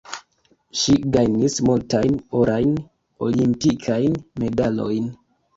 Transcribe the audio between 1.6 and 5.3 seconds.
multajn orajn olimpikajn medalojn.